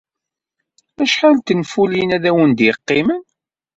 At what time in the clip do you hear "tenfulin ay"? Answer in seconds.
1.47-2.25